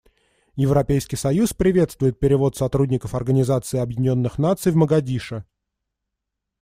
[0.55, 5.45] Европейский союз приветствует перевод сотрудников Организации Объединенных Наций в Могадишо.